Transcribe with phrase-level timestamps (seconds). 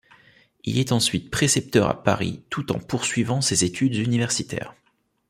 [0.63, 4.73] Il est ensuite précepteur à Paris, tout en poursuivant ses études universitaires.